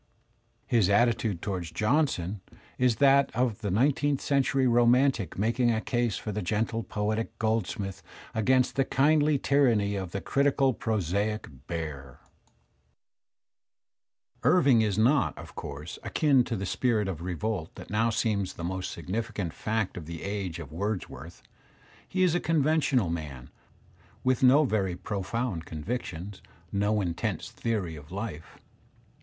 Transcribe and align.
His 0.65 0.89
attitude 0.89 1.43
toward 1.43 1.61
Johnson 1.65 2.41
is 2.79 2.95
that 2.95 3.29
of 3.35 3.59
the 3.61 3.69
nineteenth 3.69 4.19
centuiy 4.19 4.67
romantic 4.67 5.37
making 5.37 5.69
a 5.69 5.79
case 5.79 6.17
for 6.17 6.31
the 6.31 6.41
gentle 6.41 6.81
poetic 6.81 7.37
Goldsmith 7.37 8.01
against 8.33 8.75
the 8.77 8.83
kindly 8.83 9.37
tyranny 9.37 9.95
of 9.95 10.09
the 10.09 10.19
critical 10.19 10.73
prosaic 10.73 11.67
bear. 11.67 12.19
Digitized 12.41 14.39
by 14.41 14.41
Google!) 14.41 14.41
28 14.41 14.41
THE 14.41 14.41
SPIRIT 14.41 14.41
OF 14.41 14.41
AMERICAN 14.43 14.57
LITERATURE 14.57 14.57
Irving 14.57 14.81
is 14.81 14.97
not, 14.97 15.37
of 15.37 15.53
course, 15.55 15.99
akin 16.01 16.41
to 16.45 16.55
the 16.55 16.65
spirit 16.65 17.07
of 17.07 17.21
revolt 17.21 17.69
that 17.75 17.89
now 17.91 18.09
seems 18.09 18.53
the 18.53 18.63
most 18.63 18.89
significant 18.89 19.53
fact 19.53 19.97
of 19.97 20.07
the 20.07 20.23
age 20.23 20.57
of 20.57 20.71
Wordsworth; 20.71 21.43
he 22.09 22.23
is 22.23 22.33
a 22.33 22.39
conventional 22.39 23.11
man, 23.11 23.51
with 24.23 24.41
no 24.41 24.65
very 24.65 24.95
profound 24.95 25.65
convictions, 25.65 26.41
no 26.71 27.01
intense 27.01 27.51
theory 27.51 27.95
of 27.95 28.11
life. 28.11 28.57